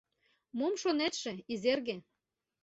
Мом 0.57 0.73
шонетше, 0.81 1.31
Изерге?.. 1.53 1.95